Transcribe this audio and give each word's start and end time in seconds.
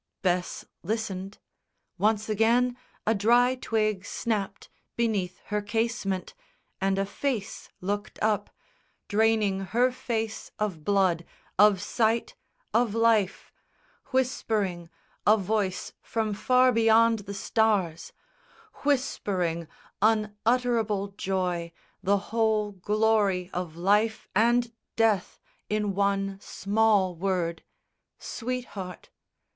Bess 0.23 0.65
listened. 0.81 1.37
Once 1.99 2.27
again 2.27 2.75
a 3.05 3.13
dry 3.13 3.53
twig 3.53 4.03
snapped 4.03 4.67
Beneath 4.95 5.37
her 5.51 5.61
casement, 5.61 6.33
and 6.81 6.97
a 6.97 7.05
face 7.05 7.69
looked 7.81 8.17
up, 8.19 8.49
Draining 9.07 9.59
her 9.59 9.91
face 9.91 10.49
of 10.57 10.83
blood, 10.83 11.23
of 11.59 11.79
sight, 11.83 12.33
of 12.73 12.95
life, 12.95 13.51
Whispering, 14.07 14.89
a 15.27 15.37
voice 15.37 15.93
from 16.01 16.33
far 16.33 16.71
beyond 16.71 17.19
the 17.19 17.35
stars, 17.35 18.11
Whispering, 18.83 19.67
unutterable 20.01 21.09
joy, 21.09 21.71
the 22.01 22.17
whole 22.33 22.71
Glory 22.71 23.51
of 23.53 23.77
life 23.77 24.27
and 24.35 24.73
death 24.95 25.39
in 25.69 25.93
one 25.93 26.39
small 26.41 27.15
word 27.15 27.63
_Sweetheart! 28.19 29.09